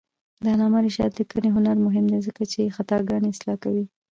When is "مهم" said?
1.85-2.05